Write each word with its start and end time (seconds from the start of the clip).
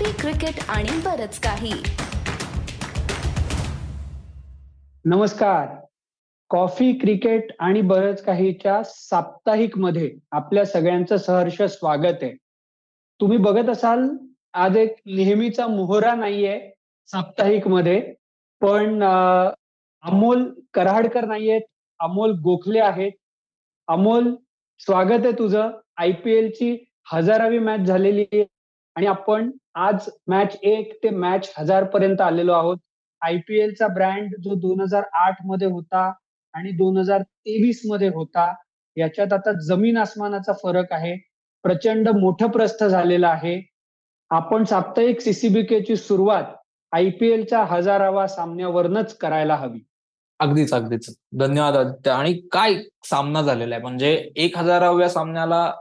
Coffee 0.00 0.12
cricket 0.20 0.60
आणि 0.68 0.90
बरच 1.04 1.38
काही. 1.40 1.72
नमस्कार. 5.04 5.66
कॉफी 6.50 6.92
क्रिकेट 6.92 7.50
आणि 7.60 7.80
बरच 7.80 8.22
काहीच्या 8.24 8.82
साप्ताहिकमध्ये 8.84 10.10
आपल्या 10.32 10.64
सगळ्यांचं 10.66 11.16
सहर्ष 11.16 11.62
स्वागत 11.62 12.22
आहे. 12.22 12.32
तुम्ही 13.20 13.38
बघत 13.38 13.68
असाल 13.68 14.08
आज 14.52 14.76
एक 14.76 14.94
नेहमीचा 15.06 15.66
मोहरा 15.66 16.14
नाहीये 16.14 16.58
साप्ताहिकमध्ये 17.06 18.00
पण 18.60 19.02
अमोल 20.02 20.48
कराडकर 20.74 21.24
नाहीयेत 21.24 21.62
अमोल 22.00 22.38
गोखले 22.44 22.80
आहेत. 22.80 23.12
अमोल 23.88 24.34
स्वागत 24.78 25.24
आहे 25.24 25.32
तुझं. 25.32 25.70
आय 25.96 26.12
पी 26.12 26.32
एलची 26.32 26.76
हजारावी 27.12 27.58
मॅच 27.58 27.80
झालेली 27.80 28.22
आहे 28.22 28.44
आणि 28.94 29.06
आपण 29.06 29.50
आज 29.74 30.08
मॅच 30.26 30.56
एक 30.62 30.98
ते 31.02 31.10
मॅच 31.10 31.52
हजार 31.58 31.84
पर्यंत 31.84 32.20
आलेलो 32.20 32.52
आहोत. 32.52 32.76
आय 33.22 33.36
पी 33.36 33.60
एलचा 33.60 33.88
ब्रँड 33.88 34.34
जो 34.40 34.54
दोन 34.54 34.80
हजार 34.80 35.02
आठमध्ये 35.12 35.66
होता 35.68 36.12
आणि 36.54 36.70
दोन 36.70 36.96
हजार 36.96 37.22
तेवीसमध्ये 37.22 38.08
होता 38.08 38.54
याच्यात 38.96 39.32
आता 39.32 39.52
जमीन 39.60 39.96
आसमानाचा 39.96 40.52
फरक 40.52 40.92
आहे. 40.92 41.16
प्रचंड 41.62 42.08
मोठं 42.08 42.48
प्रस्थ 42.48 42.84
झालेलं 42.84 43.26
आहे. 43.28 43.60
आपण 44.30 44.64
साप्ताहिक 44.64 45.20
सीसीबीकेची 45.20 45.96
सुरुवात 45.96 46.44
आय 46.92 47.08
पी 47.10 47.30
एलच्या 47.30 47.64
हजारावा 47.64 48.26
सामन्यावरनच 48.26 49.16
करायला 49.16 49.56
हवी. 49.56 49.80
अगदीच 50.40 50.72
अगदीच. 50.74 51.16
धन्यवाद 51.38 51.76
आदित्य. 51.76 52.10
आणि 52.10 52.34
काय 52.52 52.74
सामना 53.04 53.42
झालेला 53.42 53.74
आहे? 53.74 53.82
म्हणजे 53.82 54.30
एक 54.36 54.58
हजाराव्या 54.58 55.08
सामन्याला 55.08 55.72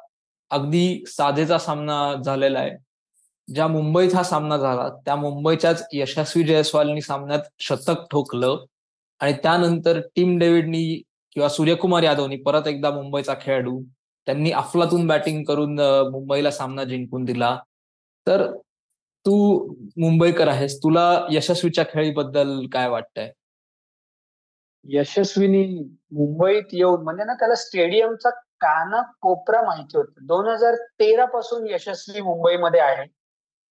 अगदी 0.52 1.04
साधेचा 1.08 1.58
सामना 1.58 2.14
झालेला 2.26 2.60
आहे. 2.60 2.89
ज्या 3.54 3.68
मुंबईत 3.68 4.14
हा 4.16 4.24
सामना 4.24 4.58
झाला 4.58 4.88
त्या 5.06 5.16
मुंबईच्याच 5.16 5.88
यशस्वी 5.94 6.44
जयस्वालनी 6.44 7.02
सामन्यात 7.02 7.40
शतक 7.60 8.06
ठोकलं 8.12 8.66
आणि 9.20 9.34
त्यानंतर 9.34 10.00
टीम 10.16 10.38
डेव्हिडनी 10.40 11.02
किंवा 11.36 11.50
सूर्यकुमार 11.50 12.04
यादवनी 12.04 12.36
परत 12.36 12.68
एकदा 12.68 12.92
मुंबईचा 12.92 13.34
खेळाडू 13.42 13.82
त्यांनी 14.28 14.52
अफलातून 14.52 15.08
बॅटिंग 15.08 15.44
करून 15.44 15.80
मुंबईला 16.12 16.52
सामना 16.52 16.84
जिंकून 16.84 17.26
दिला. 17.26 17.58
तर 18.28 18.46
तू 19.26 19.36
मुंबईकर 19.98 20.48
आहेस 20.48 20.78
तुला 20.78 21.28
यशस्वीच्या 21.32 21.84
खेळीबद्दल 21.84 22.66
काय 22.74 22.88
वाटतंय? 22.90 23.32
यशस्वीनी 24.86 25.66
मुंबईत 26.12 26.74
येऊन 26.74 27.04
म्हणजे 27.04 27.24
ना 27.24 27.34
त्याला 27.34 27.56
स्टेडियमचा 27.56 28.30
काना 28.62 29.02
कोपरा 29.22 29.62
माहिती 29.62 29.98
होत. 29.98 30.06
दोन 30.22 30.48
हजार 30.48 30.76
तेरा 31.00 31.26
पासून 31.26 31.68
यशस्वी 31.70 32.22
मुंबईमध्ये 32.22 32.82
आहे. 32.82 33.06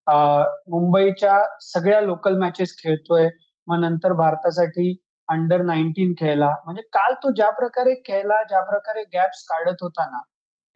मुंबईच्या 0.08 1.38
सगळ्या 1.62 2.00
लोकल 2.00 2.36
मॅचेस 2.38 2.76
खेळतोय. 2.78 3.28
मग 3.68 3.80
नंतर 3.80 4.12
भारतासाठी 4.12 4.96
अंडर 5.28 5.62
नाईन्टीन 5.62 6.12
खेळला. 6.18 6.54
म्हणजे 6.64 6.82
काल 6.92 7.14
तो 7.14 7.30
ज्या 7.30 7.50
प्रकारे 7.50 7.94
खेळला 8.06 8.42
ज्या 8.42 8.60
प्रकारे 8.62 9.02
गॅप्स 9.14 9.44
काढत 9.48 9.82
होता 9.82 10.08
ना 10.10 10.20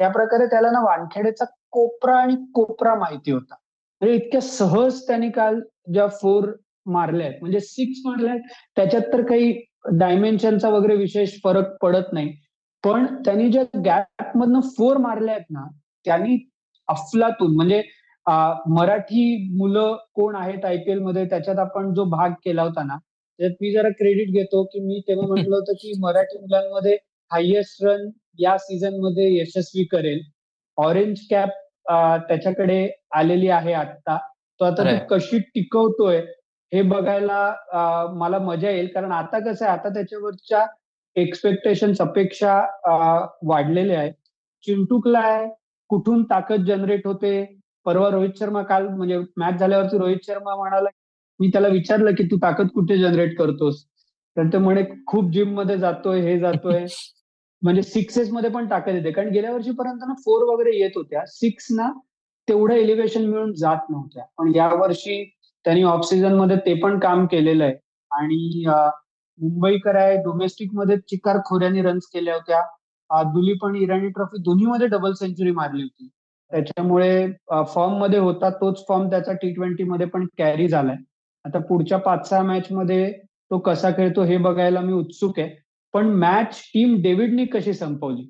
त्या 0.00 0.08
प्रकारे 0.10 0.46
त्याला 0.46 0.70
ना 0.70 0.80
वानखेडेचा 0.80 1.44
कोपरा 1.70 2.16
आणि 2.16 2.34
कोपरा 2.54 2.94
माहिती 2.94 3.30
होता. 3.30 3.54
म्हणजे 4.00 4.16
इतक्या 4.16 4.40
सहज 4.40 5.00
त्यांनी 5.06 5.30
काल 5.30 5.60
ज्या 5.92 6.06
फोर 6.22 6.48
मारल्या 6.86 7.26
आहेत 7.26 7.40
म्हणजे 7.40 7.60
सिक्स 7.60 8.00
मारल्या 8.04 8.30
आहेत 8.32 8.42
त्याच्यात 8.76 9.02
तर 9.12 9.22
काही 9.26 9.52
डायमेन्शनचा 9.98 10.68
वगैरे 10.68 10.96
विशेष 10.96 11.38
फरक 11.44 11.76
पडत 11.82 12.12
नाही. 12.12 12.32
पण 12.84 13.04
त्यांनी 13.24 13.50
ज्या 13.52 13.62
गॅप 13.84 14.36
मधनं 14.36 14.60
फोर 14.76 14.96
मारल्या 14.96 15.34
आहेत 15.34 15.44
ना 15.50 15.66
त्यांनी 16.06 16.36
अफलातून 16.88 17.54
म्हणजे 17.56 17.82
मराठी 18.26 19.24
मुलं 19.58 19.96
कोण 20.14 20.36
आहेत 20.36 20.64
आयपीएलमध्ये? 20.64 21.24
त्याच्यात 21.30 21.58
आपण 21.58 21.92
जो 21.94 22.04
भाग 22.10 22.32
केला 22.44 22.62
होता 22.62 22.82
ना 22.82 22.96
त्यात 23.38 23.50
मी 23.60 23.72
जरा 23.72 23.88
क्रेडिट 23.98 24.30
घेतो 24.32 24.62
की 24.72 24.80
मी 24.80 25.00
तेव्हा 25.08 25.26
म्हटलं 25.28 25.54
होतं 25.56 25.72
की 25.80 25.92
मराठी 26.00 26.38
मुलांमध्ये 26.38 26.96
हायएस्ट 27.30 27.84
रन 27.84 28.08
या 28.38 28.56
सीझनमध्ये 28.58 29.32
यशस्वी 29.38 29.84
करेल. 29.92 30.20
ऑरेंज 30.78 31.18
कॅप 31.30 31.48
त्याच्याकडे 32.28 32.88
आलेली 33.16 33.48
आहे 33.48 33.72
आता 33.72 34.16
तो 34.60 34.64
आता. 34.64 34.82
तो 34.84 35.04
कशी 35.10 35.38
टिकवतोय 35.54 36.18
हे 36.72 36.82
बघायला 36.82 38.08
मला 38.18 38.38
मजा 38.38 38.70
येईल. 38.70 38.86
कारण 38.94 39.12
आता 39.12 39.38
कसं 39.50 39.66
आहे 39.66 39.78
आता 39.78 39.88
त्याच्यावरच्या 39.94 40.64
एक्सपेक्टेशन 41.16 41.92
अपेक्षा 42.00 42.54
वाढलेल्या 43.46 43.98
आहेत. 44.00 44.12
चिंटू 44.64 45.00
काय 45.00 45.46
कुठून 45.90 46.22
ताकद 46.24 46.64
जनरेट 46.66 47.06
होते? 47.06 47.61
परवा 47.84 48.08
रोहित 48.10 48.30
शर्मा 48.38 48.62
काल 48.62 48.88
म्हणजे 48.88 49.18
मॅच 49.36 49.54
झाल्यावरती 49.54 49.98
रोहित 49.98 50.16
शर्मा 50.26 50.54
म्हणाला 50.56 50.88
मी 51.40 51.48
त्याला 51.48 51.68
विचारलं 51.68 52.10
की 52.10 52.24
तू 52.24 52.36
ताकद 52.36 52.68
कुठे 52.68 52.98
जनरेट 52.98 53.38
करतोस? 53.38 53.84
तर 54.36 54.46
ते 54.52 54.58
म्हणे 54.58 54.82
खूप 55.06 55.32
जिममध्ये 55.32 55.78
जातोय 55.78 56.20
हे 56.20 56.38
जातोय. 56.40 56.84
म्हणजे 57.62 57.82
सिक्सेस 57.82 58.30
मध्ये 58.32 58.50
पण 58.50 58.70
ताकद 58.70 58.94
येते. 58.94 59.10
कारण 59.10 59.28
गेल्या 59.28 59.52
वर्षीपर्यंत 59.52 59.98
ना 60.08 60.14
फोर 60.14 60.54
वगैरे 60.54 60.76
येत 60.78 60.90
होत्या. 60.96 61.22
सिक्स 61.26 61.66
ना 61.70 61.92
तेवढं 62.48 62.74
एलिव्हेशन 62.74 63.24
मिळून 63.24 63.52
जात 63.54 63.90
नव्हत्या. 63.90 64.24
पण 64.38 64.52
यावर्षी 64.54 65.24
त्यांनी 65.64 65.82
ऑफ 65.82 66.04
सीझनमध्ये 66.04 66.56
ते 66.56 66.74
पण 66.74 66.98
काम 66.98 67.26
केलेलं 67.26 67.64
आहे. 67.64 67.74
आणि 68.10 68.64
मुंबईकर 69.40 69.96
आहे 69.96 70.16
डोमेस्टिकमध्ये 70.16 70.96
चिकार 70.96 71.36
खोऱ्याने 71.44 71.82
रन्स 71.82 72.06
केल्या 72.06 72.34
होत्या. 72.34 72.60
अं, 73.10 73.32
दुलीप 73.34 73.64
आणि 73.64 73.78
इराणी 73.78 74.08
ट्रॉफी 74.08 74.42
दोन्हीमध्ये 74.42 74.86
डबल 74.86 75.12
सेंचुरी 75.12 75.50
मारली 75.50 75.82
होती. 75.82 76.08
त्याच्यामुळे 76.52 77.26
फॉर्ममध्ये 77.74 78.18
होता 78.18 78.50
तोच 78.50 78.84
फॉर्म 78.88 79.08
त्याचा 79.10 79.32
टी 79.32 79.52
ट्वेंटी 79.54 79.84
मध्ये 79.84 80.06
पण 80.06 80.26
कॅरी 80.38 80.68
झालाय. 80.68 80.96
आता 81.44 81.58
पुढच्या 81.58 81.98
पाच 81.98 82.28
सहा 82.28 82.42
मॅच 82.42 82.70
मध्ये 82.70 83.12
तो 83.50 83.58
कसा 83.58 83.90
खेळतो 83.90 84.22
हे 84.22 84.36
बघायला 84.36 84.80
मी 84.80 84.92
उत्सुक 84.92 85.38
आहे. 85.38 85.50
पण 85.94 86.06
मॅच 86.18 86.60
टीम 86.74 86.96
डेव्हिडनी 87.02 87.44
कशी 87.44 87.72
संपवली? 87.72 88.28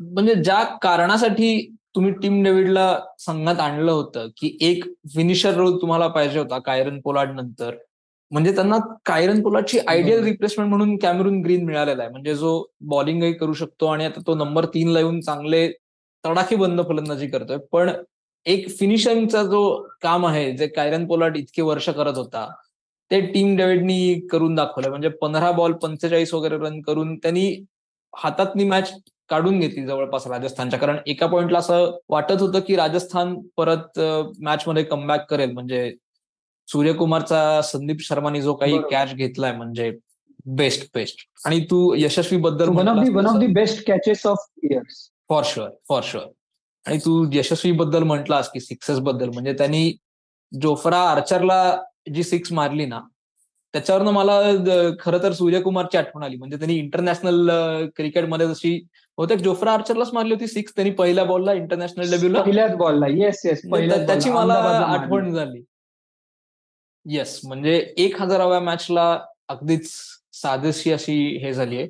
म्हणजे 0.00 0.34
ज्या 0.34 0.62
कारणासाठी 0.82 1.74
तुम्ही 1.94 2.12
टीम 2.12 2.42
डेव्हिडला 2.44 2.98
संघात 3.18 3.60
आणलं 3.60 3.92
होतं 3.92 4.28
की 4.36 4.56
एक 4.60 4.84
फिनिशर 5.14 5.54
रोल 5.54 5.76
तुम्हाला 5.82 6.06
पाहिजे 6.08 6.38
होता 6.38 6.58
कायरन 6.58 7.00
पोलार्ड 7.00 7.30
नंतर 7.30 7.74
म्हणजे 8.30 8.54
त्यांना 8.54 8.76
कायरन 9.06 9.42
पोलार्डची 9.42 9.78
आयडियल. 9.88 10.22
रिप्लेसमेंट 10.24 10.68
म्हणून 10.68 10.96
कॅमेरून 10.96 11.40
ग्रीन 11.42 11.64
मिळालेला 11.64 12.02
आहे. 12.02 12.10
म्हणजे 12.12 12.34
जो 12.34 12.64
बॉलिंगही 12.90 13.32
करू 13.32 13.52
शकतो 13.52 13.86
आणि 13.86 14.04
आता 14.04 14.20
तो 14.26 14.34
नंबर 14.34 14.64
तीनला 14.64 14.98
येऊन 14.98 15.20
चांगले 15.20 15.66
तडाखे 16.24 16.56
बंद 16.56 16.80
फलंदाजी 16.88 17.26
करतोय. 17.28 17.56
पण 17.72 17.90
एक 18.46 18.68
फिनिशिंगचा 18.78 19.42
जो 19.42 19.62
काम 20.02 20.26
आहे 20.26 20.52
जे 20.56 20.66
कायरन 20.66 21.06
पोलार्ड 21.06 21.36
इतके 21.36 21.62
वर्ष 21.62 21.88
करत 21.88 22.16
होता 22.16 22.48
ते 23.10 23.20
टीम 23.32 23.56
डेव्हिडनी 23.56 24.14
करून 24.30 24.54
दाखवलंय. 24.54 24.90
म्हणजे 24.90 25.08
पंधरा 25.20 25.50
बॉल 25.52 25.72
पंचेचाळीस 25.82 26.34
वगैरे 26.34 26.56
रन 26.58 26.80
करून 26.82 27.16
त्यांनी 27.16 27.48
हातातनी 28.14 28.64
मॅच 28.64 28.92
काढून 29.30 29.58
घेतली 29.60 29.84
जवळपास 29.86 30.26
राजस्थानच्या. 30.26 30.78
कारण 30.78 30.96
एका 31.06 31.26
पॉइंटला 31.26 31.58
असं 31.58 31.98
वाटत 32.10 32.40
होतं 32.40 32.60
की 32.66 32.76
राजस्थान 32.76 33.34
परत 33.56 34.00
मॅच 34.44 34.64
मध्ये 34.66 34.84
कमबॅक 34.84 35.30
करेल. 35.30 35.52
म्हणजे 35.52 35.92
सूर्यकुमारचा 36.68 37.60
संदीप 37.62 38.00
शर्मानी 38.00 38.42
जो 38.42 38.54
काही. 38.54 38.78
कॅच 38.90 39.14
घेतलाय 39.14 39.52
म्हणजे 39.56 39.90
बेस्ट 40.56 40.88
बेस्ट 40.94 41.26
आणि 41.46 41.60
तू 41.70 41.94
यशस्वी 41.98 42.38
बद्दल 42.38 42.68
one 42.68 42.88
of 42.88 43.38
the 43.38 43.46
best 43.54 43.86
catches 43.86 44.26
of 44.26 44.46
years 44.62 45.08
for 45.30 45.42
sure 45.46 45.68
for 45.88 46.02
sure 46.04 46.26
आणि 46.84 46.98
तू 46.98 47.24
यशस्वी 47.32 47.72
बद्दल 47.72 48.02
म्हटलास 48.02 48.50
की 48.50 48.60
सिक्सेस 48.60 48.98
बद्दल 49.00 49.28
म्हणजे 49.28 49.52
त्यांनी 49.52 49.92
जोफ्रा 50.52 50.98
आर्चरला 51.10 51.58
जी 52.14 52.22
सिक्स 52.22 52.52
मारली 52.52 52.86
ना 52.86 53.00
त्याच्यावरनं 53.74 54.10
मला 54.10 54.40
खरं 55.00 55.22
तर 55.22 55.32
सूर्यकुमारची 55.32 55.96
आठवण 55.98 56.22
आली. 56.22 56.36
म्हणजे 56.36 56.56
त्यांनी 56.56 56.74
इंटरनॅशनल 56.76 57.50
क्रिकेटमध्ये 57.96 58.46
जशी 58.48 58.78
बहुतेक 59.18 59.38
जोफ्रा 59.38 59.72
आर्चरलाच 59.72 60.12
मारली 60.12 60.34
होती 60.34 60.46
सिक्स 60.46 60.74
त्यांनी 60.76 60.92
पहिल्या 60.94 61.24
बॉलला 61.24 61.52
इंटरनॅशनल 61.52 62.10
डेब्यूला 62.10 62.42
पहिल्याच 62.42 62.74
बॉलला 62.76 63.06
येस 63.08 63.40
येस 63.44 63.62
त्याची 64.06 64.30
मला 64.30 64.54
आठवण 64.54 65.32
झाली. 65.34 65.62
येस 67.06 67.40
म्हणजे 67.44 67.76
एक 67.98 68.20
हजाराव्या 68.22 68.60
मॅचला 68.60 69.18
अगदीच 69.48 69.90
साधेशी 70.32 70.92
अशी 70.92 71.14
हे 71.36 71.52
झाली 71.52 71.76
आहे 71.76 71.88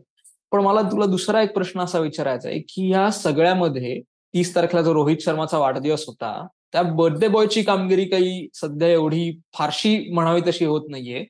पण 0.52 0.60
मला 0.60 0.82
तुला 0.82 1.06
दुसरा 1.06 1.42
एक 1.42 1.54
प्रश्न 1.54 1.80
असा 1.80 1.98
विचारायचा 1.98 2.48
आहे 2.48 2.58
की 2.58 2.90
या 2.92 3.10
सगळ्यामध्ये 3.10 4.00
तीस 4.34 4.54
तारखेला 4.54 4.82
जो 4.82 4.94
रोहित 4.94 5.16
शर्माचा 5.20 5.58
वाढदिवस 5.58 6.04
होता 6.06 6.46
त्या 6.72 6.82
बर्थडे 6.82 7.28
बॉयची 7.28 7.62
कामगिरी 7.62 8.04
काही 8.04 8.48
सध्या 8.54 8.88
एवढी 8.88 9.40
फारशी 9.54 10.10
म्हणावी 10.12 10.40
तशी 10.46 10.64
होत 10.64 10.82
नाहीये. 10.88 11.24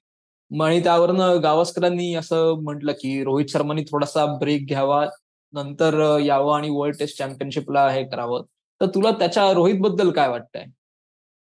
आणि 0.64 0.82
त्यावरनं 0.82 1.42
गावस्करांनी 1.42 2.14
असं 2.14 2.60
म्हटलं 2.62 2.92
की 2.92 3.24
रोहित 3.24 3.46
शर्मानी 3.48 3.82
थोडासा 3.82 4.26
ब्रेक 4.26 4.66
घ्यावा 4.66 5.06
नंतर 5.52 6.18
यावं 6.18 6.56
आणि 6.56 6.68
वर्ल्ड 6.70 6.96
टेस्ट 6.98 7.18
चॅम्पियनशिपला 7.18 7.88
हे 7.88 8.04
करावं. 8.04 8.42
तर 8.80 8.86
तुला 8.86 9.10
त्याच्या 9.10 9.52
रोहित 9.52 9.80
बद्दल 9.80 10.10
काय 10.10 10.28
वाटतंय? 10.28 10.64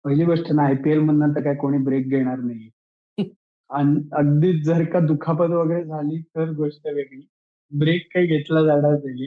पहिली 0.05 0.25
गोष्ट 0.25 0.53
ना 0.53 0.63
आयपीएल 0.63 0.99
मधनं 0.99 1.31
तर 1.31 1.41
काय 1.41 1.55
कोणी 1.55 1.79
ब्रेक 1.79 2.09
घेणार 2.09 2.39
नाही. 2.39 2.71
अगदीच 4.13 4.65
जर 4.65 4.85
का 4.85 5.01
दुखापत 5.01 5.51
वगैरे 5.51 5.85
झाली 5.85 6.23
तर 6.23 6.51
गोष्ट 6.51 6.87
वेगळी. 6.87 7.29
ब्रेक 7.73 8.07
काही 8.15 8.27
घेतला 8.27 8.63
जाणार 8.63 8.93
नाही 9.05 9.27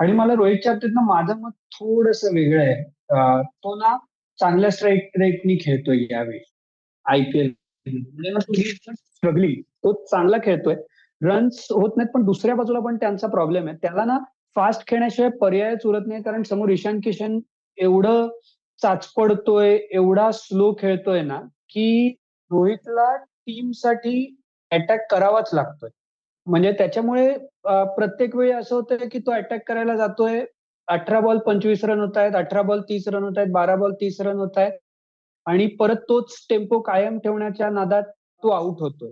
आणि 0.00 0.12
मला 0.12 0.34
रोहितच्या 0.34 0.72
बाबतीत 0.72 0.98
माझं 1.06 1.40
मत 1.40 1.50
थोडस 1.72 2.24
वेगळं 2.24 2.62
आहे. 2.62 3.42
तो 3.42 3.74
ना 3.74 3.96
चांगल्या 4.38 4.70
स्ट्राईक 4.70 5.10
रेटनी 5.20 5.56
खेळतोय 5.60 6.04
यावेळी. 6.10 6.38
आयपीएल 7.06 7.52
म्हणजे 7.86 8.62
स्ट्रगलिंग 8.94 9.60
तो 9.84 9.92
चांगला 10.04 10.36
खेळतोय. 10.44 10.74
रन्स 11.20 11.66
होत 11.70 11.96
नाहीत 11.96 12.10
पण 12.14 12.24
दुसऱ्या 12.24 12.54
बाजूला 12.54 12.80
पण 12.80 12.96
त्यांचा 12.96 13.26
प्रॉब्लेम 13.26 13.68
आहे. 13.68 13.76
त्याला 13.82 14.04
ना 14.04 14.18
फास्ट 14.56 14.86
खेळण्याशिवाय 14.86 15.30
पर्यायच 15.30 15.86
उरत 15.86 16.06
नाही 16.06 16.22
कारण 16.22 16.42
समोर 16.42 16.68
ईशान 16.68 17.00
किशन 17.00 17.38
एवढं 17.78 18.28
चाचपडतोय 18.82 19.78
एवढा 19.90 20.30
स्लो 20.32 20.72
खेळतोय 20.80 21.22
ना 21.22 21.40
की 21.70 22.08
रोहितला 22.50 23.14
टीमसाठी 23.16 24.36
अटॅक 24.70 25.06
करावाच 25.10 25.50
लागतोय. 25.52 25.90
म्हणजे 26.48 26.72
त्याच्यामुळे 26.78 27.32
प्रत्येक 27.96 28.34
वेळी 28.36 28.50
असं 28.52 28.74
होतंय 28.74 29.08
की 29.08 29.18
तो 29.18 29.30
अटॅक 29.32 29.62
करायला 29.68 29.96
जातोय. 29.96 30.44
अठरा 30.88 31.18
बॉल 31.20 31.38
पंचवीस 31.46 31.84
रन 31.84 32.00
होत 32.00 32.16
आहेत 32.16 32.34
अठरा 32.36 32.62
बॉल 32.62 32.80
तीस 32.88 33.08
रन 33.08 33.22
होत 33.22 33.38
आहेत 33.38 33.50
बारा 33.52 33.74
बॉल 33.76 33.92
तीस 34.00 34.20
रन 34.20 34.36
होत 34.38 34.56
आहेत 34.58 34.72
आणि 35.46 35.66
परत 35.80 35.96
तोच 36.08 36.36
टेम्पो 36.50 36.78
कायम 36.82 37.18
ठेवण्याच्या 37.18 37.68
नादात 37.70 38.02
तो 38.42 38.48
आउट 38.50 38.80
होतोय. 38.80 39.10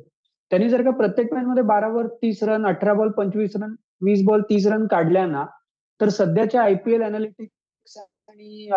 त्यांनी 0.50 0.68
जर 0.68 0.82
का 0.82 0.90
प्रत्येक 0.96 1.32
मॅच 1.34 1.44
मध्ये 1.46 1.62
बारा 1.64 1.88
बॉल 1.88 2.06
तीस 2.22 2.42
रन 2.42 2.66
अठरा 2.66 2.92
बॉल 2.94 3.10
पंचवीस 3.16 3.56
रन 3.56 3.74
वीस 4.02 4.22
बॉल 4.24 4.42
तीस 4.50 4.66
रन 4.66 4.86
काढल्या 4.86 5.26
ना 5.26 5.44
तर 6.00 6.08
सध्याच्या 6.08 6.62
आयपीएल 6.62 7.02
अनालिटिक्स 7.02 7.98
आणि 7.98 8.68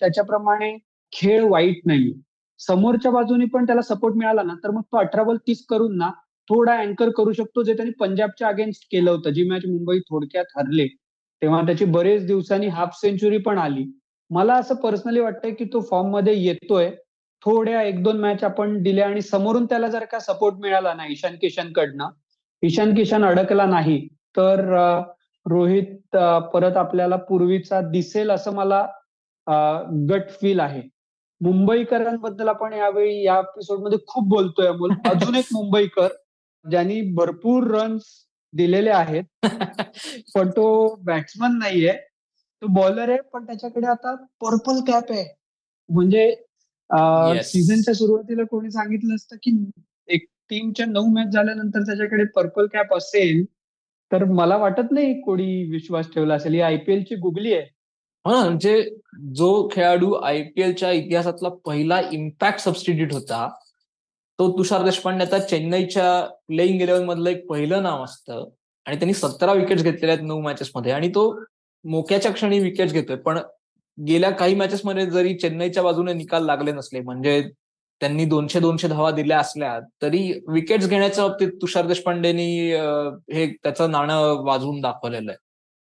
त्याच्याप्रमाणे 0.00 0.76
खेळ 1.12 1.44
वाईट 1.44 1.80
नाही 1.86 2.12
समोरच्या 2.60 3.12
बाजूने 3.12 3.44
पण 3.52 3.64
त्याला 3.66 3.82
सपोर्ट 3.82 4.14
मिळाला 4.14 4.42
ना 4.42 4.54
तर 4.64 4.70
मग 4.70 4.82
तो 4.82 4.96
अठरा 4.98 5.22
बॉल 5.22 5.36
तीस 5.46 5.64
करून 5.66 5.96
ना 5.98 6.10
थोडा 6.48 6.76
अँकर 6.80 7.10
करू 7.16 7.32
शकतो 7.32 7.62
जे 7.62 7.72
त्यांनी 7.74 7.92
पंजाबच्या 8.00 8.48
अगेन्स्ट 8.48 8.84
केलं 8.92 9.10
होतं. 9.10 9.30
जी 9.30 9.48
मॅच 9.50 9.62
मुंबई 9.66 9.98
थोडक्यात 10.00 10.44
हरले 10.56 10.86
तेव्हा 11.42 11.60
त्याची 11.62 11.84
बरेच 11.84 12.26
दिवसांनी 12.26 12.66
हाफ 12.68 12.98
सेंचुरी 13.00 13.38
पण 13.38 13.58
आली. 13.58 13.84
मला 14.30 14.54
असं 14.54 14.74
पर्सनली 14.74 15.20
वाटतंय 15.20 15.50
की 15.54 15.64
तो 15.64 15.80
फॉर्ममध्ये 15.90 16.34
येतोय. 16.44 16.90
थोड्या 17.42 17.82
एक 17.82 18.02
दोन 18.02 18.20
मॅच 18.20 18.42
आपण 18.44 18.82
दिल्या 18.82 19.06
आणि 19.08 19.20
समोरून 19.22 19.64
त्याला 19.66 19.88
जर 19.88 20.04
का 20.04 20.18
सपोर्ट 20.20 20.54
मिळाला 20.60 20.94
ना 20.94 21.06
ईशान 21.10 21.36
किशन 21.40 21.72
कडनं 21.72 22.08
ईशान 22.62 22.94
किशन 22.94 23.24
अडकला 23.24 23.66
नाही 23.66 24.06
तर 24.36 24.60
रोहित 25.46 26.16
परत 26.52 26.76
आपल्याला 26.76 27.16
पूर्वीचा 27.28 27.80
दिसेल 27.90 28.30
असं 28.30 28.54
मला 28.54 28.86
गट 30.10 30.30
फील 30.40 30.60
आहे. 30.60 30.82
मुंबईकरांबद्दल 31.40 32.48
आपण 32.48 32.72
यावेळी 32.72 33.22
या 33.24 33.38
एपिसोडमध्ये 33.38 33.98
खूप 34.06 34.28
बोलतोय 34.28 34.66
अमोल. 34.66 34.90
अजून 35.06 35.34
एक 35.34 35.46
मुंबईकर 35.52 36.08
ज्यांनी 36.70 37.00
भरपूर 37.14 37.66
रन्स 37.70 38.02
दिलेले 38.52 38.90
आहेत. 38.90 39.24
पण 40.34 40.50
तो 40.50 40.94
बॅट्समन 41.04 41.58
नाहीये. 41.58 41.92
तो 42.62 42.66
बॉलर 42.66 43.08
आहे 43.08 43.20
पण 43.32 43.44
त्याच्याकडे 43.46 43.86
आता 43.86 44.14
पर्पल 44.40 44.80
कॅप 44.86 45.12
आहे. 45.12 45.24
म्हणजे 45.88 46.30
सीझनच्या 47.44 47.94
सुरुवातीला 47.94 48.44
कोणी 48.44 48.70
सांगितलं 48.70 49.14
असतं 49.14 49.36
की 49.42 49.50
एक 50.08 50.26
टीमच्या 50.50 50.86
नऊ 50.86 51.06
मॅच 51.06 51.32
झाल्यानंतर 51.32 51.82
त्याच्याकडे 51.82 52.24
पर्पल 52.24 52.66
कॅप 52.66 52.94
असेल 52.94 53.44
तर 54.10 54.24
मला 54.24 54.56
वाटत 54.56 54.92
नाही 54.92 55.20
कोणी 55.20 55.62
विश्वास 55.70 56.06
ठेवला 56.14 56.34
असेल. 56.34 56.52
ही 56.54 56.60
आयपीएलची 56.60 57.14
गुगली 57.14 57.52
आहे. 57.54 57.66
हा 58.24 58.42
म्हणजे 58.44 58.82
जो 59.34 59.68
खेळाडू 59.72 60.12
आयपीएलच्या 60.12 60.90
इतिहासातला 60.92 61.48
पहिला 61.66 62.00
इम्पॅक्ट 62.12 62.60
सबस्टिट्यूट 62.60 63.12
होता 63.12 63.48
तो 64.38 64.50
तुषार 64.58 64.82
देशपांडेचा 64.84 65.36
आता 65.36 65.44
चेन्नईच्या 65.46 66.20
प्लेईंग 66.48 66.80
इलेव्हन 66.82 67.04
मधलं 67.04 67.30
एक 67.30 67.46
पहिलं 67.46 67.82
नाव 67.82 68.04
असतं. 68.04 68.48
आणि 68.86 68.96
त्यांनी 68.96 69.14
सतरा 69.14 69.52
विकेट्स 69.52 69.82
घेतलेल्या 69.82 70.14
आहेत 70.14 70.26
नऊ 70.26 70.40
मॅचेसमध्ये 70.40 70.92
आणि 70.92 71.08
तो 71.14 71.30
मोक्याच्या 71.84 72.32
क्षणी 72.32 72.58
विकेट्स 72.58 72.92
घेतोय. 72.92 73.16
पण 73.16 73.38
गेल्या 73.98 74.30
काही 74.30 74.54
मॅचेसमध्ये 74.54 75.06
जरी 75.10 75.34
चेन्नईच्या 75.38 75.82
बाजूने 75.82 76.12
निकाल 76.14 76.44
लागले 76.46 76.72
नसले 76.72 77.00
म्हणजे 77.00 77.40
त्यांनी 78.00 78.24
दोनशे 78.24 78.60
दोनशे 78.60 78.88
धावा 78.88 79.10
दिल्या 79.10 79.38
असल्या 79.40 79.78
तरी 80.02 80.20
विकेट्स 80.48 80.88
घेण्याच्या 80.88 81.26
बाबतीत 81.26 81.48
तुषार 81.62 81.86
देशपांडेनी 81.86 82.46
हे 83.34 83.46
त्याचं 83.62 83.90
नाणं 83.90 84.42
वाजवून 84.46 84.80
दाखवलेलं 84.80 85.30
आहे. 85.30 85.38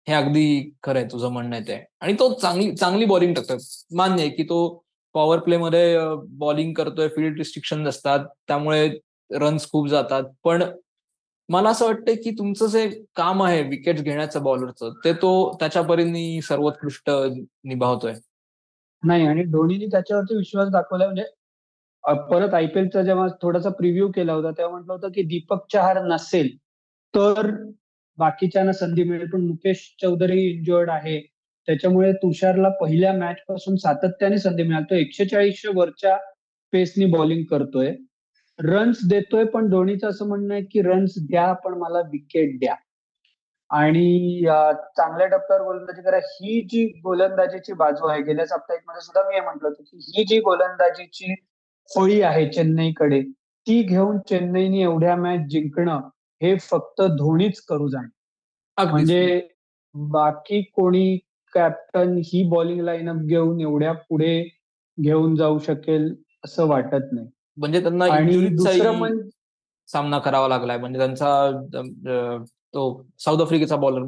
हे 0.07 0.13
अगदी 0.13 0.71
खरं 0.83 1.00
आहे 1.00 1.07
तुझं 1.12 1.30
म्हणणं 1.33 1.56
आहे 1.56 1.68
ते. 1.68 1.83
आणि 2.01 2.13
तो 2.19 2.33
चांगली 2.33 2.75
चांगली 2.75 3.06
बॉलिंग 3.06 3.33
टाकतोय 3.33 3.57
मान्य 3.98 4.21
आहे 4.21 4.30
की 4.31 4.44
तो 4.44 4.84
पॉवर 5.15 5.39
प्ले 5.39 5.57
मध्ये 5.57 5.97
बॉलिंग 6.38 6.73
करतोय 6.73 7.07
फील्ड 7.07 7.38
रिस्ट्रिक्शन 7.38 7.88
असतात 7.88 8.25
त्यामुळे 8.47 8.88
रन्स 9.29 9.69
खूप 9.71 9.88
जातात. 9.88 10.23
पण 10.44 10.63
मला 11.50 11.69
असं 11.69 11.85
वाटतं 11.85 12.13
की 12.23 12.31
तुमचं 12.31 12.67
जे 12.67 12.88
काम 13.15 13.44
आहे 13.44 13.62
विकेट 13.69 14.00
घेण्याचं 14.00 14.44
बॉलरचं 14.44 14.94
ते 15.06 15.13
तो 15.13 15.31
त्याच्या 15.59 15.81
परीने 15.81 16.41
सर्वोत्कृष्ट 16.41 17.09
निभावतोय. 17.09 18.13
नाही 19.03 19.25
आणि 19.27 19.44
धोनीने 19.44 19.85
त्याच्यावरती 19.85 20.38
विश्वास 20.38 20.69
दाखवला 20.69 21.06
म्हणजे 21.06 21.23
परत 22.29 22.53
आयपीएलचा 22.53 23.01
जेव्हा 23.03 23.27
थोडासा 23.41 23.69
प्रिव्ह्यू 23.69 24.07
केला 24.12 24.33
होता 24.33 24.51
तेव्हा 24.51 24.71
म्हटलं 24.71 24.94
होतं 24.94 25.12
की 25.12 25.23
दीपक 25.23 25.65
चहार 25.73 26.01
नसेल 26.03 26.56
तर 27.13 27.51
बाकीच्यांना 28.17 28.73
संधी 28.73 29.03
मिळेल. 29.03 29.29
पण 29.29 29.41
मुकेश 29.41 29.95
चौधरी 30.01 30.41
इंजर्ड 30.50 30.89
आहे 30.89 31.19
त्याच्यामुळे 31.67 32.12
तुषारला 32.13 32.69
पहिल्या 32.81 33.13
मॅच 33.13 33.38
पासून 33.47 33.75
सातत्याने 33.75 34.38
संधी 34.38 34.63
मिळाल. 34.63 34.83
तो 34.83 34.95
एकशे 34.95 35.25
चाळीसशे 35.25 35.69
वरच्या 35.75 36.17
पेसनी 36.73 37.06
बॉलिंग 37.06 37.44
करतोय. 37.51 37.91
रन्स 38.59 39.00
देतोय 39.09 39.44
पण 39.44 39.69
धोनीचं 39.69 40.09
असं 40.09 40.27
म्हणणं 40.27 40.53
आहे 40.53 40.63
की 40.63 40.81
रन्स 40.81 41.13
द्या 41.29 41.51
पण 41.53 41.73
मला 41.73 42.00
विकेट 42.12 42.59
द्या. 42.59 42.75
आणि 43.69 44.41
चांगल्या 44.97 45.27
टप्प्यावर 45.27 45.63
गोलंदाजी 45.63 46.01
करा. 46.01 46.17
ही 46.17 46.62
जी 46.71 46.85
गोलंदाजीची 47.03 47.73
बाजू 47.73 48.07
आहे 48.07 48.21
गेल्या 48.21 48.45
साप्ताहिकमध्ये 48.45 49.01
सुद्धा 49.01 49.27
मी 49.29 49.35
हे 49.35 49.41
म्हटलं 49.41 49.67
होतं 49.67 49.83
की 49.83 49.97
ही 50.17 50.23
जी 50.23 50.39
गोलंदाजीची 50.39 51.33
फळी 51.91 52.21
आहे 52.21 52.47
चेन्नईकडे 52.50 53.21
ती 53.67 53.81
घेऊन 53.83 54.17
चेन्नईने 54.29 54.81
एवढ्या 54.81 55.15
मॅच 55.15 55.39
जिंकणं 55.50 56.00
हे 56.41 56.56
फक्त 56.62 57.01
धोनीच 57.01 57.59
करू 57.62 57.88
जाणे 57.88 58.85
म्हणजे 58.89 59.47
बाकी 59.95 60.62
कोणी 60.62 61.17
कॅप्टन 61.55 62.15
ही 62.25 62.43
बॉलिंग 62.49 62.81
लाईनअप 62.81 63.21
घेऊन 63.25 63.59
एवढ्या 63.61 63.91
पुढे 64.09 64.41
घेऊन 64.97 65.35
जाऊ 65.35 65.59
शकेल 65.59 66.13
असं 66.45 66.67
वाटत 66.67 67.11
नाही. 67.11 67.27
म्हणजे 67.57 67.81
त्यांना 67.81 68.05
आणि 68.13 68.47
दुसरं 68.55 69.17
सामना 69.87 70.19
करावा 70.19 70.47
लागलाय. 70.47 70.77
म्हणजे 70.77 70.99
त्यांचा 70.99 71.51
तो 72.73 72.85
साऊथ 73.19 73.41
आफ्रिकेचा 73.41 73.75
बॉलर 73.75 74.03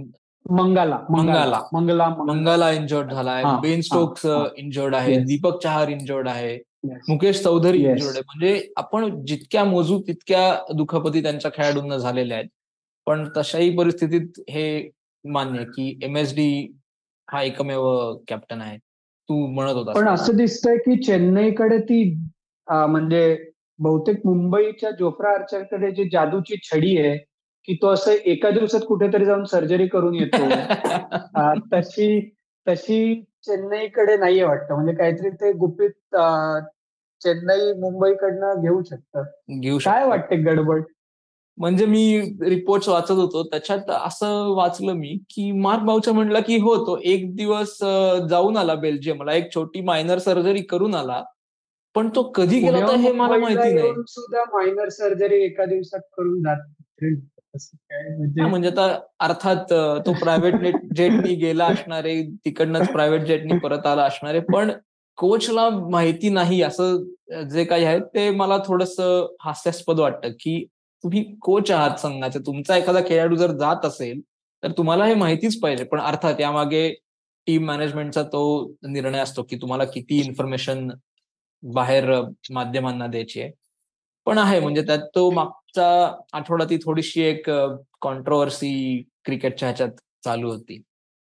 मंगाला 0.50 1.00
मंगाला 1.10 1.60
मंगला. 1.74 2.08
मंगाला 2.18 2.72
इंजर्ड 2.72 3.12
झालाय. 3.14 3.44
बेन 3.62 3.82
स्टोक्स 3.82 4.26
इंजर्ड 4.58 4.96
आहे. 4.96 5.18
दीपक 5.26 5.62
चहार 5.64 5.88
इंजर्ड 5.90 6.28
आहे. 6.28 6.58
मुकेश 7.10 7.42
चौधरी 7.44 7.78
इंजर्ड 7.80 8.16
आहे. 8.16 8.22
म्हणजे 8.22 8.72
आपण 8.78 9.26
जितक्या 9.26 9.64
मोजू 9.66 10.00
तितक्या 10.08 10.74
दुखापती 10.76 11.22
त्यांच्या 11.24 11.52
खेळाडूंना 11.54 11.98
झालेल्या 11.98 12.38
आहेत. 12.38 12.50
पण 13.08 13.28
तशाही 13.38 13.76
परिस्थितीत 13.78 14.40
हे 14.50 14.90
मान्य 15.26 15.64
की 15.66 15.98
एम 16.04 16.18
एस 16.18 16.34
डी 16.36 16.50
हा 17.28 17.42
एकमेव 17.42 17.84
कॅप्टन 18.28 18.62
आहे. 18.62 18.78
तू 19.30 19.46
म्हणत 19.48 19.74
होता 19.74 19.94
पण 19.94 20.08
असं 20.08 20.36
दिसतंय 20.38 20.78
की 20.78 20.96
चेन्नईकडे 21.04 21.78
ती 21.80 22.04
म्हणजे 22.68 23.52
बहुतेक 23.80 24.26
मुंबईच्या 24.26 24.92
जोफ्रा 24.92 25.30
आर्चरकडे 25.30 25.92
जी 25.92 26.04
जादूची 26.10 26.56
छडी 26.64 26.98
आहे 26.98 27.18
की 27.68 27.74
तो 27.82 27.88
असं 27.88 28.12
एका 28.26 28.50
दिवसात 28.50 28.82
कुठेतरी 28.88 29.26
जाऊन 29.26 29.44
सर्जरी 29.44 29.88
करून 29.88 30.16
येतो. 30.16 30.38
तशी 31.74 32.20
तशी 32.68 33.24
चेन्नईकडे 33.44 34.18
नाहीये 34.18 34.44
वाटतं. 34.44 34.74
म्हणजे 34.74 34.94
काहीतरी 34.94 35.30
ते 35.30 35.52
गुपित 35.54 36.16
चेन्नई 37.22 37.72
मुंबईकडनं 37.74 38.62
घेऊ 38.62 38.82
शकतं. 38.84 39.24
घेऊ 39.60 39.78
काय 39.86 40.08
वाटते 40.08 40.36
गडबड? 40.36 40.84
म्हणजे 41.58 41.86
मी 41.86 42.20
रिपोर्ट 42.42 42.88
वाचत 42.90 43.12
होतो. 43.12 43.44
त्याच्यात 43.44 43.90
असं 43.92 44.54
वाचलं 44.56 44.94
मी 44.94 45.18
की 45.30 45.52
मार्क 45.52 45.84
बावच्या 45.84 46.14
म्हणलं 46.14 46.42
की 46.48 46.58
हो 46.62 46.76
तो 46.88 46.98
एक 47.04 47.36
दिवस 47.36 47.78
जाऊन 48.30 48.58
आला 48.58 48.76
बेल्जियमला 48.76 49.34
एक 49.34 49.54
छोटी 49.56 49.82
मायनर 49.82 50.18
सर्जरी 50.20 50.62
करून 50.62 50.96
आला. 50.96 51.24
पण 51.96 52.10
तो 52.16 52.24
कधी 52.36 52.60
गेला 52.60 52.78
होता 52.78 52.96
हे 52.98 53.12
मला 53.12 53.38
माहिती 53.38 53.74
नाही. 53.74 53.94
सुद्धा 54.08 54.44
मायनर 54.54 54.90
सर्जरी 54.90 55.44
एका 55.44 55.66
दिवसात 55.66 56.00
करून 56.18 56.42
जात 56.44 56.58
म्हणजे, 57.02 58.42
म्हणजे 58.42 58.70
आता 58.70 58.86
अर्थात 59.20 59.72
तो 60.06 60.14
प्रायव्हेट 60.14 60.76
जेटनी 60.96 61.34
गेला 61.36 61.66
असणारे 61.66 62.22
तिकडनंच 62.46 62.92
प्रायव्हेट 62.92 63.22
जेटनी 63.22 63.58
परत 63.60 63.86
आला 63.86 64.04
असणारे. 64.04 64.40
पण 64.40 64.72
कोचला 65.18 65.70
माहिती 65.70 66.30
नाही 66.30 66.62
असं 66.62 67.48
जे 67.52 67.64
काही 67.66 67.86
आहे 67.86 68.00
ते 68.16 68.30
मला 68.32 68.58
थोडस 68.68 69.00
हास्यास्पद 69.42 70.00
वाटतं 70.00 70.32
की 70.40 70.64
तुम्ही 71.04 71.24
कोच 71.42 71.72
आहात 71.72 71.98
संघाचे 72.00 72.40
तुमचा 72.40 72.78
एखादा 72.78 73.00
खेळाडू 73.08 73.36
जर 73.36 73.52
जात 73.58 73.86
असेल 73.86 74.22
तर 74.64 74.72
तुम्हाला 74.78 75.06
हे 75.06 75.14
माहितीच 75.16 75.60
पाहिजे. 75.62 75.84
पण 75.84 76.00
अर्थात 76.00 76.40
यामागे 76.42 76.90
टीम 77.48 77.66
मॅनेजमेंटचा 77.66 78.24
तो 78.24 78.42
निर्णय 78.84 79.20
असतो 79.20 79.44
की 79.44 79.56
तुम्हाला 79.56 79.86
किती 79.86 80.20
इन्फॉर्मेशन 80.20 80.90
बाहेर 81.64 82.12
माध्यमांना 82.52 83.08
द्यायची 83.08 83.42
आहे. 83.42 83.52
पण 84.28 84.38
आहे 84.38 84.60
म्हणजे 84.60 84.82
त्यात 84.82 85.00
तो 85.16 85.30
मागचा 85.32 85.88
आठवडा 86.34 86.66
ती 86.66 86.78
थोडीशी 86.78 87.22
एक 87.22 87.50
कॉन्ट्रोवर्सी 88.02 89.02
क्रिकेटच्या 89.26 89.68
ह्याच्यात 89.70 90.00
चालू 90.24 90.50
होती. 90.52 90.82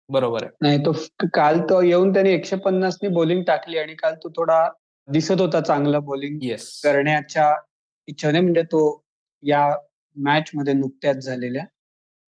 बरोबर 0.10 0.44
आहे. 0.44 0.52
नाही 0.62 0.78
तो 0.86 0.92
काल 1.34 1.60
तो 1.62 1.82
येऊन 1.82 2.14
त्याने 2.14 2.34
एकशे 2.34 2.56
पन्नासनी 2.56 3.10
बॉलिंग 3.10 3.44
टाकली 3.44 3.78
आणि 3.78 3.94
काल 3.96 4.16
तो 4.16 4.30
थोडा 4.30 4.68
दिसत 5.08 5.42
होता 5.42 5.62
चांगला 5.62 6.00
बॉलिंग 6.00 6.44
येस 6.44 6.70
करण्याच्या 6.84 7.54
इच्छेने 8.08 8.40
म्हणजे 8.40 8.62
तो 8.64 8.82
या 9.44 9.68
मॅच 10.18 10.50
मध्ये 10.54 10.74
नुकत्याच 10.74 11.18
झालेल्या. 11.26 11.64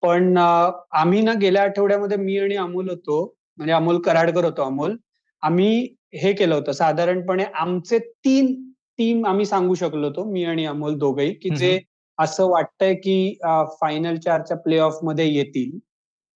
पण 0.03 0.37
आम्ही 0.37 1.21
ना 1.21 1.33
गेल्या 1.41 1.63
आठवड्यामध्ये 1.63 2.17
मी 2.17 2.37
आणि 2.39 2.55
अमोल 2.57 2.89
होतो 2.89 3.23
म्हणजे 3.57 3.73
अमोल 3.73 3.99
कराडकर 4.01 4.45
होतो 4.45 4.61
अमोल. 4.63 4.95
आम्ही 5.43 5.95
हे 6.21 6.31
केलं 6.33 6.55
होतं 6.55 6.71
साधारणपणे 6.71 7.43
आमचे 7.59 7.99
तीन 7.99 8.53
टीम 8.97 9.25
आम्ही 9.27 9.45
सांगू 9.45 9.73
शकलो 9.75 10.07
होतो 10.07 10.23
मी 10.31 10.43
आणि 10.45 10.65
अमोल 10.65 10.97
दोघही 10.99 11.33
की 11.33 11.49
जे 11.57 11.79
असं 12.17 12.47
वाटतंय 12.49 12.93
की 12.95 13.37
फायनल 13.81 14.15
चारच्या 14.25 14.57
प्ले 14.57 14.77
ऑफमध्ये 14.79 15.27
येतील. 15.33 15.77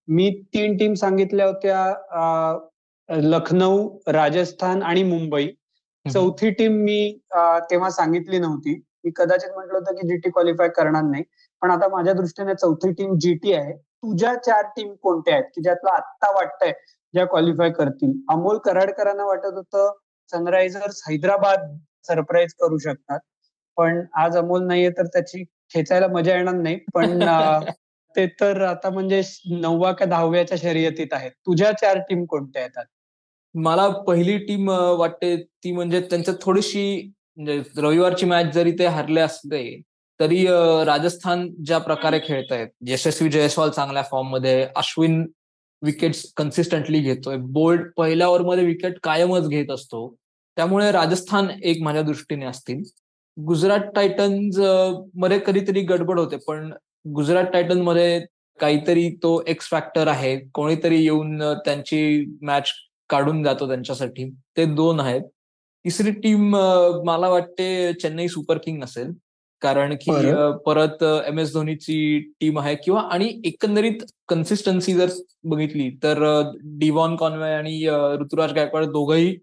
मी 0.07 0.29
तीन 0.53 0.77
टीम 0.77 0.93
सांगितल्या 0.93 1.45
होत्या 1.47 3.17
लखनौ 3.23 3.77
राजस्थान 4.07 4.81
आणि 4.83 5.03
मुंबई. 5.03 5.47
चौथी 6.05 6.49
टीम 6.51 6.73
मी 6.83 6.99
तेव्हा 7.71 7.89
सांगितली 7.91 8.39
नव्हती. 8.39 8.79
मी 9.03 9.11
कदाचित 9.15 9.49
म्हटलं 9.55 9.73
होतं 9.73 9.95
की 9.95 10.07
जीटी 10.07 10.29
क्वालिफाय 10.29 10.69
करणार 10.69 11.03
नाही. 11.03 11.23
पण 11.61 11.71
आता 11.71 11.87
माझ्या 11.87 12.13
दृष्टीने 12.13 12.53
चौथी 12.55 12.91
टीम 12.91 13.17
जीटी 13.17 13.53
आहे. 13.53 13.73
तुझ्या 13.73 14.35
चार 14.35 14.65
टीम 14.65 14.93
कोणत्या 14.93 15.33
आहेत? 15.33 15.45
की 15.55 15.61
ज्यातलं 15.61 15.89
आत्ता 15.89 16.31
वाटतंय 16.31 16.71
ज्या 17.13 17.25
क्वालिफाय 17.25 17.71
करतील? 17.71 18.11
अमोल 18.29 18.57
कराडकरांना 18.57 19.25
वाटत 19.25 19.53
होतं 19.53 19.91
सनरायझर्स 20.31 21.03
हैदराबाद 21.09 21.77
सरप्राईज 22.07 22.53
करू 22.53 22.77
शकतात. 22.77 23.19
पण 23.77 24.03
आज 24.15 24.37
अमोल 24.37 24.63
नाहीये 24.63 24.89
तर 24.89 25.05
त्याची 25.05 25.43
खेचायला 25.73 26.07
मजा 26.07 26.35
येणार 26.35 26.53
नाही. 26.53 26.79
पण 26.93 27.19
ते 28.15 28.27
तर 28.27 28.61
आता 28.61 28.89
म्हणजे 28.89 29.21
नववा 29.51 29.91
का 29.91 30.05
दहाव्याच्या 30.05 30.57
शर्यतीत 30.57 31.07
आहेत. 31.11 31.31
तुझ्या 31.31 31.71
चार 31.71 31.97
टीम 31.99 32.25
कोणत्या 32.25 32.61
येतात 32.61 32.85
मला 33.55 33.89
पहिली 33.89 34.37
टीम 34.37 34.69
वाटते 34.69 35.43
ती 35.43 35.71
म्हणजे 35.71 36.01
त्यांच्यात 36.01 36.35
थोडीशी 36.41 37.13
म्हणजे 37.37 37.61
रविवारची 37.81 38.25
मॅच 38.25 38.53
जरी 38.53 38.71
ते 38.79 38.85
हरले 38.87 39.19
असले 39.21 39.63
तरी 40.19 40.45
राजस्थान 40.85 41.47
ज्या 41.65 41.77
प्रकारे 41.77 42.19
खेळत 42.19 42.51
आहेत 42.51 42.67
यशस्वी 42.87 43.29
जयस्वाल 43.29 43.69
चांगल्या 43.69 44.03
फॉर्ममध्ये 44.03 44.61
अश्विन 44.75 45.25
विकेट्स 45.81 46.23
कन्सिस्टंटली 46.37 46.99
घेतोय 46.99 47.35
बोल्ड 47.57 47.81
पहिल्या 47.97 48.27
ओव्हरमध्ये 48.27 48.65
विकेट 48.65 48.97
कायमच 49.03 49.47
घेत 49.49 49.71
असतो 49.71 50.07
त्यामुळे 50.57 50.91
राजस्थान 50.91 51.49
एक 51.63 51.81
माझ्या 51.83 52.01
दृष्टीने 52.03 52.45
असतील. 52.45 52.81
गुजरात 53.37 53.79
टायटन्समध्ये 53.95 55.39
कधीतरी 55.47 55.81
गडबड 55.81 56.19
होते 56.19 56.37
पण 56.47 56.71
गुजरात 57.15 57.45
टायटनमध्ये 57.53 58.19
काहीतरी 58.59 59.09
तो 59.23 59.39
एक्स 59.47 59.69
फॅक्टर 59.69 60.07
आहे 60.07 60.35
कोणीतरी 60.53 61.03
येऊन 61.03 61.41
त्यांची 61.65 62.25
मॅच 62.41 62.71
काढून 63.09 63.43
जातो 63.43 63.67
त्यांच्यासाठी. 63.67 64.29
ते 64.57 64.65
दोन 64.75 64.99
आहेत. 64.99 65.21
तिसरी 65.85 66.11
टीम 66.23 66.55
मला 67.05 67.29
वाटते 67.29 67.93
चेन्नई 68.01 68.27
सुपर 68.27 68.57
किंग 68.63 68.83
असेल. 68.83 69.11
कारण 69.61 69.93
की 70.01 70.11
परत 70.65 71.03
एम 71.03 71.39
एस 71.39 71.53
धोनीची 71.53 72.19
टीम 72.41 72.59
आहे 72.59 72.75
किंवा 72.83 73.01
आणि 73.11 73.29
एकंदरीत 73.45 74.03
कन्सिस्टन्सी 74.29 74.93
जर 74.93 75.09
बघितली 75.49 75.89
तर 76.03 76.19
डिवॉन 76.79 77.15
कॉन्वे 77.15 77.49
आणि 77.53 77.79
ऋतुराज 78.21 78.53
गायकवाड 78.53 78.85
दोघंही 78.91 79.33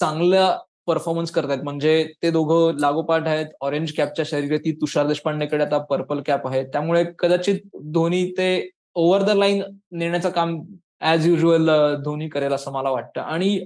चांगल्या 0.00 0.50
परफॉर्मन्स 0.86 1.30
करतायत 1.30 1.62
म्हणजे 1.64 2.04
ते 2.22 2.30
दोघं 2.30 2.78
लागोपाठ 2.80 3.26
आहेत. 3.28 3.46
ऑरेंज 3.60 3.92
कॅपच्या 3.96 4.24
शर्यती 4.28 4.72
तुषार 4.80 5.06
देशपांडेकडे 5.06 5.64
आता 5.64 5.78
पर्पल 5.90 6.20
कॅप 6.26 6.46
आहे 6.48 6.62
त्यामुळे 6.72 7.04
कदाचित 7.18 7.60
धोनी 7.92 8.24
ते 8.38 8.48
ओव्हर 8.94 9.22
द 9.22 9.36
लाईन 9.36 9.62
नेण्याचं 9.92 10.30
काम 10.30 10.60
ऍज 11.02 11.26
युजल 11.28 11.70
धोनी 12.04 12.28
करेल 12.28 12.52
असं 12.52 12.72
मला 12.72 12.90
वाटतं. 12.90 13.20
आणि 13.20 13.58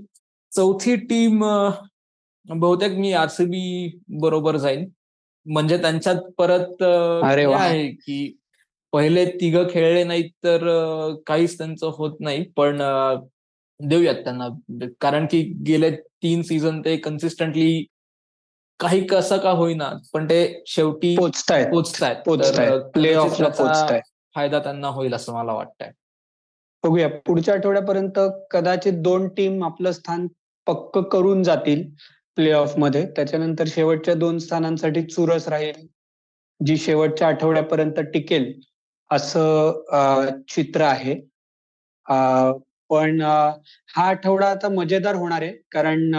चौथी 0.57 0.97
टीम 0.97 1.45
बहुतेक 2.47 2.93
मी 2.93 3.13
आरसीबी 3.13 3.63
बरोबर 4.21 4.57
जाईन. 4.57 4.89
म्हणजे 5.47 5.77
त्यांच्यात 5.79 6.21
परत 6.39 6.83
आहे 6.83 7.87
की 7.89 8.37
पहिले 8.93 9.25
तिघ 9.31 9.57
खेळले 9.71 10.05
नाहीत 10.05 10.31
तर 10.45 10.65
काहीच 11.27 11.57
त्यांचं 11.59 11.91
होत 11.97 12.21
नाही. 12.21 12.45
पण 12.57 12.79
देऊयात 13.81 14.15
त्यांना. 14.15 14.49
कारण 15.01 15.27
की 15.27 15.43
गेले 15.67 15.91
तीन 16.23 16.43
सीझन 16.43 16.81
ते 16.81 16.97
कन्सिस्टंटली 16.97 17.85
काही 18.81 19.07
कसं 19.07 19.39
का 19.39 19.51
होईना 19.51 19.91
पण 20.13 20.25
ते 20.25 20.63
शेवटी 20.67 21.15
पोचतायत. 21.17 21.67
पोचतायत. 22.27 22.81
प्ले 22.95 23.15
ऑफ 23.15 23.41
फायदा 24.35 24.59
त्यांना 24.59 24.89
होईल 24.89 25.15
असं 25.15 25.35
मला 25.35 25.53
वाटतंय. 25.53 25.91
बघूया. 26.85 27.09
पुढच्या 27.27 27.55
आठवड्यापर्यंत 27.55 28.19
कदाचित 28.51 28.93
दोन 29.03 29.29
टीम 29.29 29.65
आपलं 29.65 29.93
स्थान 29.93 30.27
पक्क 30.67 30.99
करून 31.13 31.43
जातील 31.43 31.83
प्ले 32.37 32.53
ऑफमध्ये. 32.53 33.05
त्याच्यानंतर 33.17 33.65
शेवटच्या 33.69 34.15
दोन 34.15 34.39
स्थानांसाठी 34.39 35.03
चुरस 35.05 35.49
राहील 35.49 35.87
जी 36.61 36.77
शेवटच्या 36.79 37.29
आठवड्यापर्यंत 37.29 38.01
टिकेल 38.13 38.53
असं 39.11 40.41
चित्र 40.51 40.83
आहे. 40.83 41.15
पण 42.91 43.21
हा 43.23 44.03
आठवडा 44.09 44.47
आता 44.51 44.69
मजेदार 44.69 45.15
होणार 45.15 45.43
आहे 45.43 45.53
कारण 45.73 46.15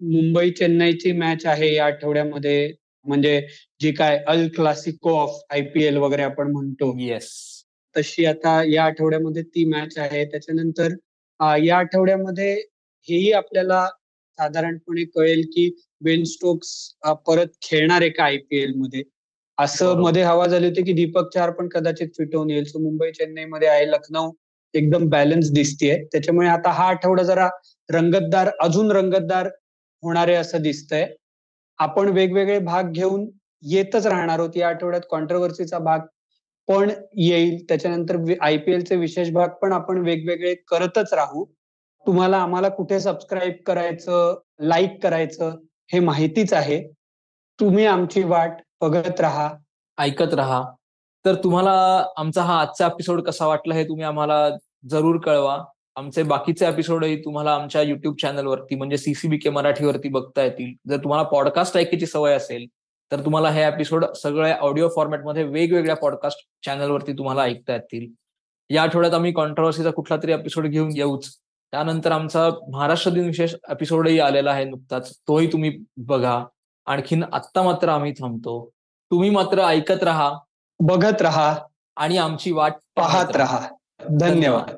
मुंबई 0.00 0.50
चेन्नईची 0.50 1.12
मॅच 1.18 1.46
आहे 1.46 1.74
या 1.74 1.84
आठवड्यामध्ये. 1.86 2.72
म्हणजे 3.06 3.40
जी 3.80 3.92
काय 3.92 4.18
El 4.28 4.46
Clasico 4.56 5.12
of 5.18 5.38
I 5.50 5.60
P 5.74 5.84
L 5.84 5.96
वगैरे 5.96 6.22
आपण 6.22 6.50
म्हणतो. 6.52 6.94
येस 6.98 7.30
तशी 7.96 8.24
आता 8.26 8.62
या 8.66 8.84
आठवड्यामध्ये 8.84 9.42
ती 9.44 9.64
मॅच 9.70 9.98
आहे. 9.98 10.24
त्याच्यानंतर 10.24 10.94
या 11.60 11.78
आठवड्यामध्ये 11.78 12.54
हेही 13.08 13.32
आपल्याला 13.32 13.86
साधारणपणे 14.38 15.04
कळेल 15.14 15.42
की 15.54 15.70
बेन 16.00 16.24
स्टोक्स 16.24 16.68
परत 17.26 17.46
खेळणार 17.62 18.00
आहे 18.00 18.10
का 18.10 18.24
आयपीएलमध्ये. 18.24 19.02
असं 19.58 20.00
मध्ये 20.02 20.22
हवा 20.22 20.46
झाली 20.46 20.66
होती 20.66 20.82
की 20.84 20.92
दीपक 20.92 21.32
चार 21.34 21.50
पण 21.50 21.68
कदाचित 21.68 22.08
फिट 22.18 22.34
होऊन 22.34 22.50
येईल. 22.50 22.64
सो 22.64 22.78
मुंबई 22.78 23.10
चेन्नई 23.12 23.44
मध्ये 23.44 23.68
आहे. 23.68 23.86
लखनौ 23.90 24.30
एकदम 24.74 25.08
बॅलन्स 25.08 25.50
दिसतीये. 25.52 26.02
त्याच्यामुळे 26.12 26.48
आता 26.48 26.70
हा 26.70 26.88
आठवडा 26.88 27.22
जरा 27.22 27.48
रंगतदार 27.88 28.50
अजून 28.60 28.90
रंगतदार 28.92 29.48
होणार 30.02 30.28
आहे 30.28 30.36
असं 30.36 30.62
दिसतंय. 30.62 31.06
आपण 31.78 32.08
वेगवेगळे 32.08 32.58
भाग 32.58 32.90
घेऊन 32.92 33.28
येतच 33.62 34.06
राहणार 34.06 34.38
आहोत. 34.38 34.56
या 34.56 34.68
आठवड्यात 34.68 35.02
कॉन्ट्रोवर्सीचा 35.10 35.78
भाग 35.78 36.00
पण 36.68 36.90
येईल. 37.16 37.64
त्याच्यानंतर 37.68 38.16
आयपीएलचे 38.40 38.96
विशेष 38.96 39.30
भाग 39.32 39.48
पण 39.62 39.72
आपण 39.72 39.98
वेगवेगळे 40.06 40.54
करतच 40.68 41.12
राहू. 41.14 41.44
तुम्हाला 42.06 42.38
आम्हाला 42.38 42.68
कुठे 42.68 43.00
सबस्क्राईब 43.00 43.52
करायचं 43.66 44.40
लाईक 44.60 45.02
करायचं 45.02 45.56
हे 45.92 46.00
माहितीच 46.00 46.52
आहे. 46.52 46.88
तुम्ही 47.60 47.86
आमची 47.86 48.22
वाट 48.22 48.50
बघत 48.80 49.20
राहा. 49.20 49.54
ऐकत 49.98 50.34
राहा. 50.34 50.62
तर 51.24 51.34
तुम्हाला 51.34 52.04
आमचा 52.16 52.42
हा 52.42 52.60
आजचा 52.60 52.86
एपिसोड 52.86 53.20
कसा 53.22 53.46
वाटला 53.46 53.74
हे 53.74 53.84
तुम्ही 53.84 54.04
आम्हाला 54.04 54.48
जरूर 54.90 55.20
कळवा. 55.20 55.64
आमचे 55.96 56.22
बाकीचे 56.22 56.66
एपिसोडही 56.66 57.24
तुम्हाला 57.24 57.54
आमच्या 57.54 57.82
युट्यूब 57.82 58.14
चॅनलवरती 58.22 58.74
म्हणजे 58.74 58.96
सीसीबी 58.96 59.36
के 59.36 59.50
मराठीवरती 59.50 60.08
बघता 60.08 60.42
येतील. 60.42 60.72
जर 60.88 60.96
तुम्हाला 60.96 61.28
पॉडकास्ट 61.28 61.76
ऐकायची 61.76 62.06
सवय 62.06 62.34
असेल 62.34 62.66
तर 63.12 63.24
तुम्हाला 63.24 63.50
हे 63.50 63.66
एपिसोड 63.66 64.04
सगळ्या 64.22 64.56
ऑडिओ 64.56 64.88
फॉर्मॅटमध्ये 64.88 65.42
वेगवेगळ्या 65.44 65.96
पॉडकास्ट 65.96 66.38
चॅनलवरती 66.66 67.12
तुम्हाला 67.12 67.42
ऐकता 67.42 67.72
येतील. 67.72 68.12
या 68.70 68.82
आठवड्यात 68.82 69.14
आम्ही 69.14 69.32
कॉन्ट्रोवर्सीचा 69.32 69.90
कुठला 69.90 70.16
तरी 70.16 70.32
एपिसोड 70.32 70.66
घेऊन 70.66 70.90
येऊच. 70.96 71.38
त्यानंतर 71.72 72.12
आमचा 72.12 72.50
महाराष्ट्र 72.72 73.10
दिन 73.10 73.26
विशेष 73.26 73.54
एपिसोडही 73.70 74.20
आलेला 74.20 74.50
आहे 74.50 74.64
नुकताच. 74.64 75.16
तोही 75.28 75.52
तुम्ही 75.52 75.78
बघा. 75.96 76.44
आणखीन 76.86 77.24
आत्ता 77.32 77.62
मात्र 77.62 77.88
आम्ही 77.88 78.12
थांबतो. 78.12 78.70
तुम्ही 79.10 79.30
मात्र 79.30 79.60
ऐकत 79.60 80.02
राहा. 80.02 80.32
बघत 80.80 81.22
राहा. 81.22 81.56
आणि 81.96 82.18
आमची 82.18 82.52
वाट 82.52 82.74
पाहत 82.96 83.36
राहा. 83.36 83.68
धन्यवाद. 84.20 84.76